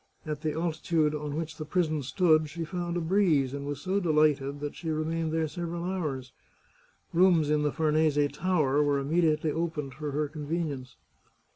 At 0.25 0.41
the 0.41 0.53
altitude 0.59 1.13
on 1.13 1.35
which 1.35 1.57
the 1.57 1.63
prison 1.63 2.01
stood 2.01 2.49
she 2.49 2.65
found 2.65 2.97
a 2.97 2.99
breeze, 2.99 3.53
and 3.53 3.67
was 3.67 3.81
so 3.81 3.99
delighted 3.99 4.59
that 4.59 4.73
she 4.75 4.89
remained 4.89 5.31
there 5.31 5.47
several 5.47 5.83
hours. 5.83 6.31
Rooms 7.13 7.51
in 7.51 7.61
the 7.61 7.71
Farnese 7.71 8.17
Tower 8.33 8.81
were 8.81 8.97
immediately 8.97 9.51
opened 9.51 9.93
for 9.93 10.09
her 10.09 10.27
convenience. 10.27 10.95